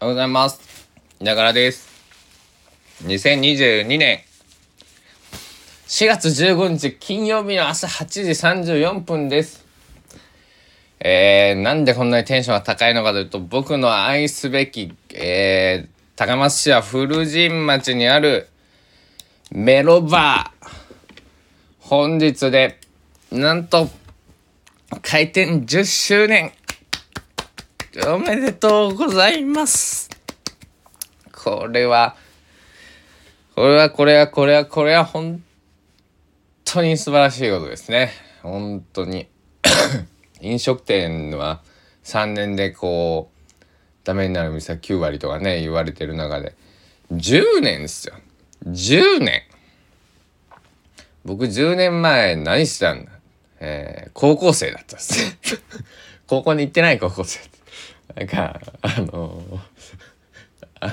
[0.00, 0.60] おはようございます。
[1.20, 1.88] ながらです。
[3.02, 4.20] 2022年
[5.88, 8.20] 4月15日金曜日の朝8時
[8.76, 9.66] 34分です。
[11.00, 18.46] えー、なんでこんなにテンションが高いのかというと、僕の愛すべき、えー、高松市は古神町にある
[19.50, 20.68] メロバー。
[21.80, 22.78] 本日で、
[23.32, 23.88] なんと、
[25.02, 26.52] 開店10周年。
[28.06, 30.08] おめでとうございます。
[31.32, 32.16] これは、
[33.56, 35.42] これは、これは、これは、これは、本
[36.64, 38.12] 当に素晴らしいことですね。
[38.42, 39.26] 本当に。
[40.40, 41.60] 飲食店は
[42.04, 43.54] 3年でこう、
[44.04, 46.54] ダメになる店は9割とかね、言われてる中で、
[47.12, 48.14] 10年ですよ。
[48.64, 49.42] 10年。
[51.24, 53.12] 僕10年前何してたんだ
[53.60, 55.36] えー、高校生だったんです。
[56.28, 57.57] 高校に行ってない高校生。
[58.14, 59.58] なんか、あのー
[60.80, 60.92] あ、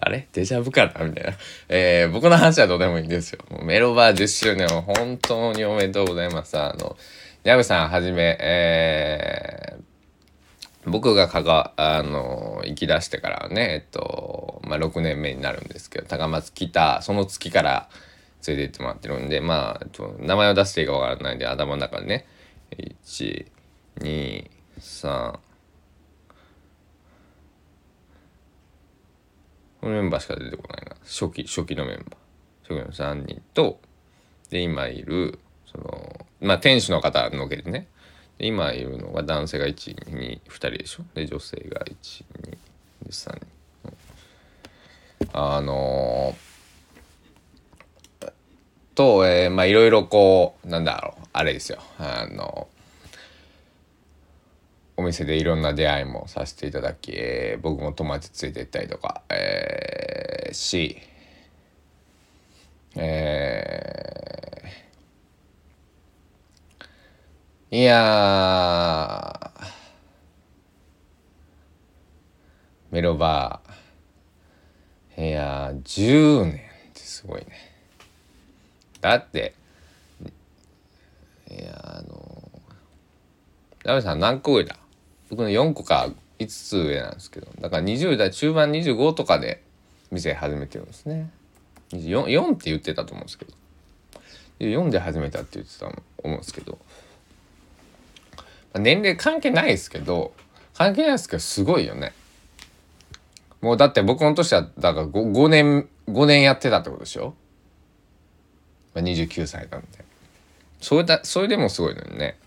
[0.00, 0.28] あれ？
[0.32, 1.04] デジャブかな？
[1.04, 1.32] みたいな。
[1.68, 3.40] えー、僕の話はどうでもいいんですよ。
[3.62, 6.58] メロバー10周年を本当におめでとうございます。
[6.58, 6.96] あの、
[7.42, 17.88] ヤブさんはじめ、えー、僕がかが、あの、行き出してからね、えっと、まあ、6年目になるんですけど、高松来た、その月から
[18.46, 22.26] 連れて行ってもらってるんで、まあ、えっと名前を出していいかわからないんで、頭の中でね、
[23.04, 23.46] 1、
[24.00, 25.38] 2、3、
[29.84, 30.96] このメンバーしか出てこないな。
[31.04, 32.06] 初期、初期のメンバー。
[32.62, 33.82] 初期の3人と、
[34.48, 35.38] で、今いる、
[35.70, 37.86] その、まあ、店主の方のけでね。
[38.38, 41.02] で今いるのが男性が1、2、2人でしょ？
[41.12, 42.24] で、女性が1、
[43.04, 43.98] 2、3人。
[45.34, 48.32] あのー、
[48.94, 51.78] と、えー、まあ、いろいろこう、なんだろう、あれですよ。
[51.98, 52.68] あの、
[54.96, 60.98] お店でいろんな出会いもさせていただき、えー僕も友達ついて行ったりとか、えーし、
[62.96, 69.50] えーいや
[72.92, 76.58] メロバーいやー10年っ
[76.92, 77.46] てすごいね。
[79.00, 79.54] だって
[81.50, 82.50] いやあの
[83.82, 84.76] ダメさん何個上だ？
[85.34, 86.08] 僕の4個か
[86.38, 89.64] 5つ上なんですけどだから20代中盤25とかで
[90.12, 91.28] 店始めてるんですね。
[91.90, 93.52] 4, 4って言ってたと思うんですけど。
[94.60, 96.78] 4で始めたって言ってたと思うんですけど。
[98.36, 100.32] まあ年齢関係ないですけど
[100.74, 102.12] 関係ないですけどすごいよね。
[103.60, 107.34] もうだって僕の年はだから 5, 5年5年やってたってことでしょ、
[108.94, 109.88] まあ、29歳なんで。
[110.80, 112.38] それだそれでもすごいのにね。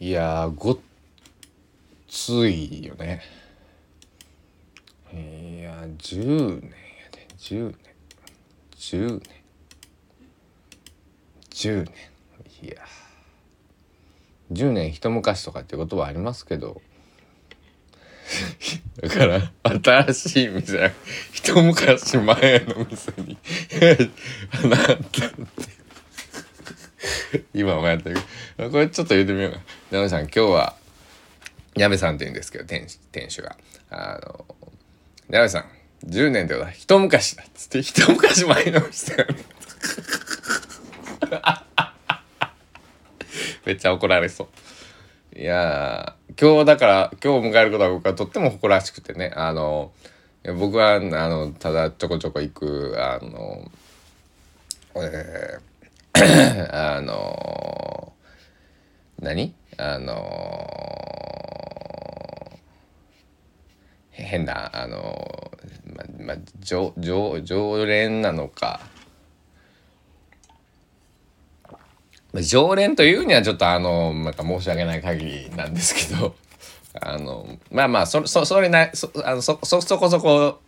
[0.00, 0.78] いやごっ
[2.08, 3.20] ついよね。
[5.12, 6.70] いや10年や
[7.12, 7.26] で。
[7.38, 7.76] 10年。
[8.76, 9.22] 10年。
[11.50, 11.92] 10年。
[12.62, 12.76] いや。
[14.52, 16.80] 10年一昔とかってことはありますけど。
[19.00, 19.52] だから
[20.06, 20.90] 新しい店は
[21.32, 23.36] 一昔前の店に。
[24.68, 25.08] なったって。
[27.52, 28.16] 今もやってる。
[28.70, 29.52] これちょっと言ってみよう。
[29.52, 30.77] か矢部さん今日は
[31.78, 33.56] 矢部さんって言うんですけど店主店主が。
[33.90, 34.44] あの
[35.30, 35.64] 矢部さん
[36.06, 39.34] 10年では一昔だっつって一昔前の店がね
[43.64, 45.38] めっちゃ怒られそう。
[45.38, 49.32] いや今日だから今日迎えることは僕はとっても誇らしくてね。
[49.34, 49.92] あの
[50.58, 53.70] 僕はあのただちょこちょこ行くあの
[54.96, 55.68] えー
[56.74, 58.12] あの、
[59.20, 59.54] 何？
[59.78, 68.80] あのー、変なあのー、まま常常常連なのか。
[72.32, 76.34] ま常連というにはちょっとあのなんか申し訳ない限りなんですけど。
[77.00, 80.60] あのまあまあそそそれなそあのそそそこそこ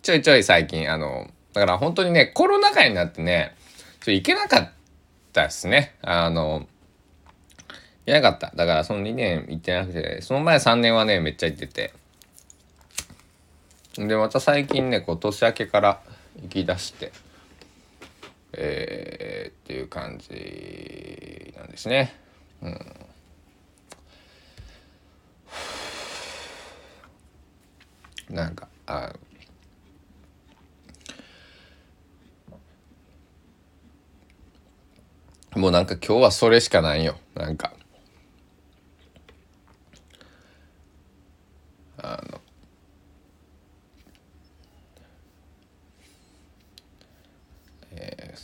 [0.00, 3.54] ちょいちょい最近あのだから本当にねコロナ禍になってね
[4.00, 4.70] ちょ行けなかっ
[5.34, 5.94] たですね。
[6.00, 6.66] あの
[8.10, 11.92] 行けなかっただからその2年行ってなくてその前3年はねめっちゃ行ってて
[13.96, 16.00] でまた最近ねこう年明けから
[16.42, 17.12] 行き出して
[18.52, 22.12] えー、っていう感じなんですね。
[22.62, 22.78] うん、
[28.34, 29.12] なんかあ
[35.54, 37.72] もうなんか今日はそれしかないよなんか
[42.02, 42.40] あの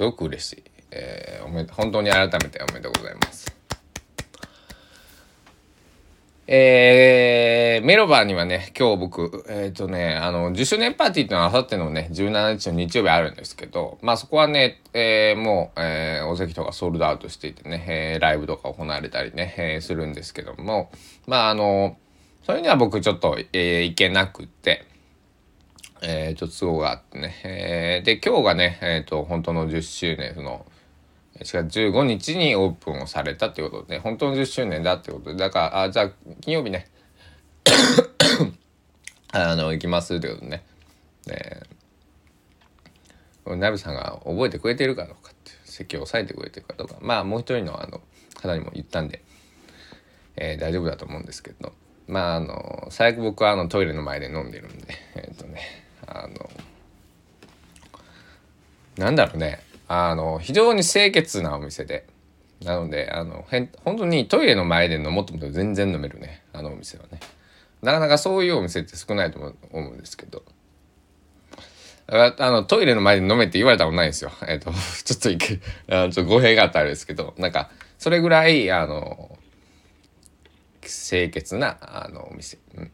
[0.00, 0.62] すごく嬉しい。
[0.92, 3.54] えー、おめ本当に改めておめでとうございます。
[6.46, 20.90] えー、メロバーにはね、今日僕、えっ、ー、とね、あの、10周年パーティーっていうのはあさってのね、17日の日曜日あるんですけど、まあそこはね、えー、もう、えー、お席とかソールドアウトしていてね、えー、ライブとか行われたりね、えー、するんですけども、
[21.26, 21.98] まああの、
[22.46, 24.86] それには僕ちょっと、えー、行けなくって、
[26.02, 30.64] えー、ちょっと都合があってね、えー、で、今日がね、え、ー、と、本当の10周年、その、
[31.40, 36.10] 4月15日にオープンをされたっていうことで、本当の10周年だってことで、だから、あ、じゃあ、
[36.40, 36.88] 金曜日ね、
[39.32, 40.64] あの、行きますってことでね。
[41.26, 41.60] ね
[43.46, 46.96] ナビさんが覚えてくれてるかどうかって席を押さえてくれてるかどうか。
[47.00, 48.00] まあもう一人のあの
[48.34, 49.22] 方にも言ったんで、
[50.36, 51.72] えー、大丈夫だと思うんですけど。
[52.06, 55.89] まああの最悪僕はあのトイレの前で飲んでるんでえっ、とね。
[56.10, 56.50] あの
[58.98, 59.60] なんだろうね。
[59.88, 62.06] あの非常に清潔なお店で。
[62.64, 66.42] なのであのへん本当にトイレの前で飲もうと思って全然飲めるね。
[66.52, 67.20] あのお店はね。
[67.80, 69.38] なかなかそういうお店って少ないと
[69.72, 70.42] 思うんですけど。
[72.12, 74.32] あのトイレの前で飲めって言われたことないんですよ。
[74.48, 74.72] えっ、ー、と
[75.04, 77.34] ちょっといけあちょっと語弊があったあれですけど。
[77.38, 79.38] なんかそれぐらいあの
[80.82, 82.90] 清潔なあのお店、うん、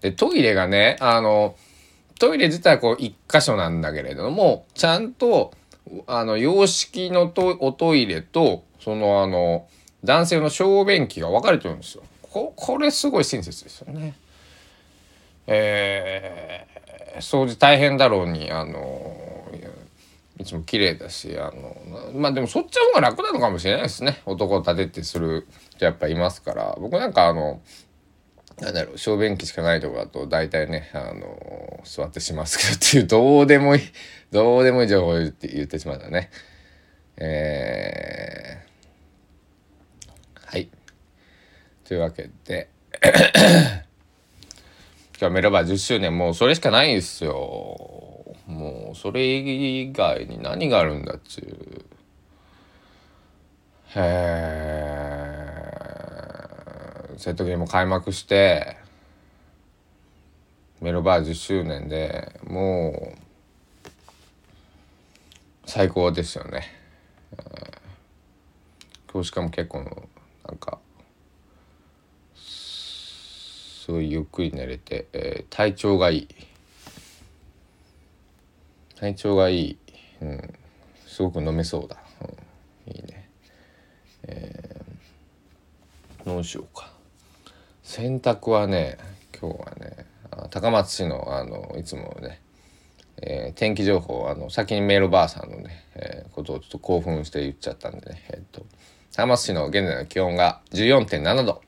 [0.00, 1.56] でトイレがねあの
[2.18, 5.52] トイレ自体こう一箇所なんだけれどもちゃんと
[6.06, 9.66] あの洋式のトおトイレとそのあの
[10.04, 12.02] 男性の小便器が分かれてるんですよ。
[12.22, 14.14] ここれすごい親切ですよね。
[15.46, 19.16] えー、掃除大変だろうにあの
[20.38, 21.76] いつも綺麗だしあの
[22.14, 27.60] まあでもそっちの方が楽なのかもしれないですね男を立ててする人やっぱいますから僕なんかあの
[28.60, 33.82] なんだろう小便器しかないとこだと大体ねあの座ってしますけどっていうどうでもいい
[34.32, 36.30] どうでもいい情報を言って言ってしまったね。
[37.16, 40.68] えー、はい。
[41.84, 42.68] というわけで
[45.20, 46.16] 今日メロバー10周年。
[46.16, 47.32] もうそれしかないんですよ。
[48.46, 51.84] もうそれ以外に何があるんだっちゅう。
[53.96, 54.00] へ
[55.34, 55.37] え
[57.18, 58.76] セットゲーム開幕して
[60.80, 63.88] メロバー10周年でもう
[65.66, 66.72] 最高ですよね。
[69.12, 69.80] 今日しかも結構
[70.46, 70.78] なんか
[72.36, 76.28] すごいゆっくり寝れて、えー、体調がいい。
[78.94, 79.78] 体調がいい、
[80.20, 80.54] うん、
[81.04, 81.96] すごく飲めそうだ、
[82.86, 83.28] うん、いいね。
[84.22, 86.87] えー、どうしようか。
[87.88, 88.98] 洗濯はね
[89.40, 90.04] 今日はね
[90.50, 92.38] 高松市のあのいつもね、
[93.16, 98.66] えー、天気情報あの先にメールばあさんのね、えー、ことをちょっと興奮して言っちゃったんでねえっ、と
[99.16, 101.62] 高松市の現在の気温が14.7度。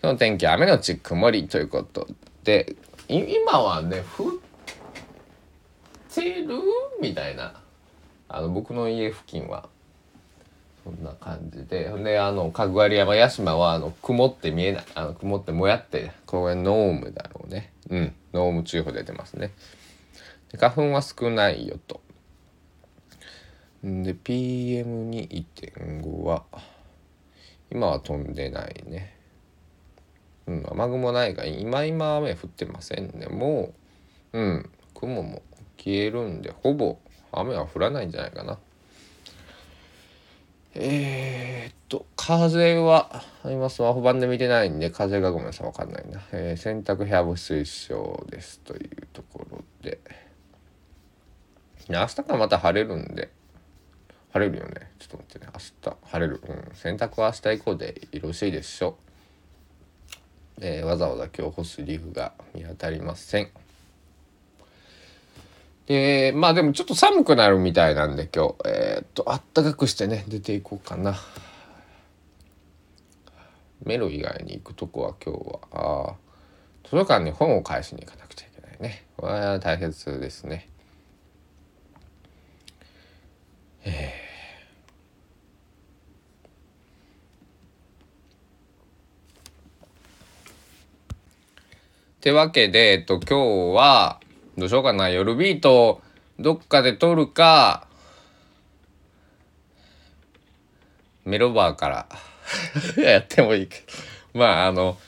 [0.00, 2.06] 今日の天気雨のち曇りということ
[2.44, 2.76] で
[3.08, 4.32] 今はね降っ
[6.14, 6.46] てる？
[7.02, 7.60] みたいな。
[8.28, 9.68] あの僕の家付近は。
[10.84, 11.90] そんな感じで。
[12.02, 14.84] で、あの、かぐわり山屋島は、あの、曇って見えない。
[14.94, 17.72] あの、曇ってもやって、これノームだろうね。
[17.90, 18.14] うん。
[18.32, 19.52] ノーム注意報出てますね。
[20.50, 22.00] で花粉は少ないよと。
[23.86, 26.44] んで、PM2.5 は、
[27.70, 29.16] 今は飛んでないね。
[30.46, 33.26] うん、雨雲ないが、今今雨降ってませんね。
[33.26, 33.72] も
[34.32, 35.42] う、うん、雲も
[35.76, 36.98] 消えるんで、ほぼ
[37.32, 38.58] 雨は降らないんじゃないかな。
[40.74, 46.20] えー、っと、風は、今スマホ版で見てないんで、風がごめんなさい、わかんないな。
[46.32, 49.98] えー、洗濯部屋干推奨ですというところで。
[51.88, 53.30] 明日からまた晴れるんで、
[54.32, 54.92] 晴れるよね。
[55.00, 55.52] ちょっと待ってね。
[55.52, 56.40] 明日晴れる。
[56.46, 56.76] うん。
[56.76, 58.96] 洗濯は明日以降でよろしいでしょ
[60.60, 60.64] う。
[60.64, 63.50] えー、わざわざ今日干す理由が見当たりません。
[65.92, 71.16] えー、まあでもちょっと寒くなるみたいなんで今日、えー、っと、あったかくしてね、出ていこうかな。
[73.82, 76.14] メロ以外に行くとこは今日は、あ
[76.84, 79.04] 図書館に本を返しに行かなくちゃいけないね。
[79.16, 80.68] これは大切ですね。
[83.82, 94.20] えー、てわけで、えっと、今日は、
[94.56, 95.08] どうしようかな。
[95.08, 96.02] 夜ビート、
[96.38, 97.86] どっかで撮るか、
[101.24, 102.08] メロバーから
[103.02, 103.78] やってもいいけ
[104.32, 104.38] ど。
[104.38, 104.98] まあ、あの、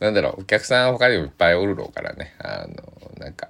[0.00, 2.34] なんだろう、お客さん他にもいっぱいおるろうからね。
[2.38, 3.48] あの、なんか、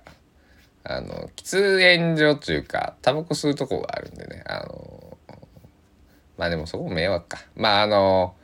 [0.90, 5.18] あの喫煙所というかタバコ吸うとこがあるんでねあの
[6.38, 8.34] まあでもそこ迷惑かまああの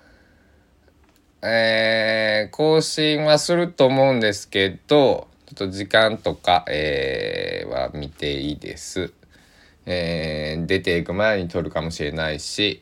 [1.40, 9.12] えー、更新はすると思うんですけどっと時間とか、えー、は見ていいです。
[9.86, 12.80] えー、出ていく前に撮るかもしれないし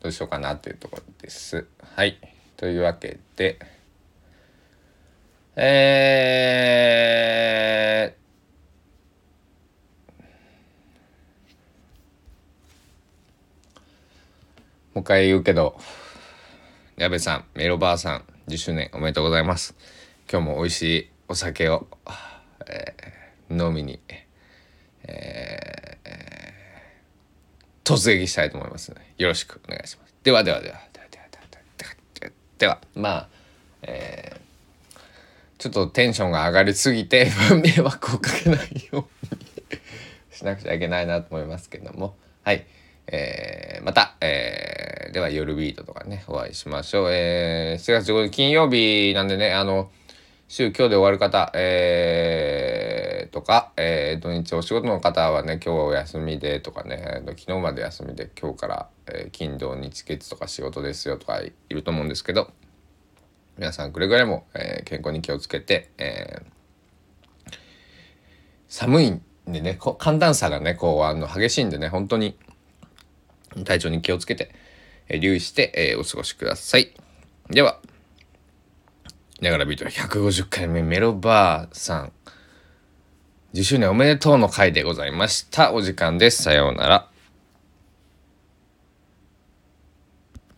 [0.00, 1.66] どうしようかなっていうところです。
[1.94, 2.18] はい
[2.56, 3.58] というわけで
[5.56, 6.66] えー
[14.94, 15.78] もう一回言うけど、
[16.96, 19.74] 矢部さん、メロばあさん、10周年おめでとうございます。
[20.30, 21.86] 今日も美味しいお酒を、
[22.66, 24.00] えー、飲みに、
[25.04, 30.14] えー、突撃したいと思いますので、よろしくお願いします。
[30.24, 31.26] ではではでは、ではでは
[31.78, 33.28] ではでは、まあ、
[33.82, 34.98] えー、
[35.58, 37.30] ちょっとテンションが上がりすぎて
[37.62, 39.80] 迷惑をかけないように
[40.32, 42.66] しなくちゃいけないなと思いますけども、はい。
[43.06, 47.12] えー、また、えー、では夜ビートとかね、お会いしましょう。
[47.12, 49.88] えー、4月15日金曜日なんでね、あの、
[50.48, 62.52] 週今日で終わる方、えー、とか、えー、土日お仕事の方はね、今日お休みでとかね、昨日まで休みで今日から、えー、金土日月とか仕事ですよとかいると思うんですけど、
[63.58, 67.52] 皆さんくれぐれも、えー、健康に気をつけて、えー、
[68.68, 72.38] 寒いんでね、寒暖差がね、こう、あの、激しいんでね、本当に、
[73.64, 74.54] 体調に気をつけて、
[75.08, 76.94] えー、留意して、えー、お過ごしください。
[77.50, 77.80] では、
[79.40, 82.12] ながらビート150回目メロバーさん、
[83.54, 85.72] 10周年おめでとうの回でございました。
[85.72, 86.42] お時間です。
[86.42, 87.10] さようなら。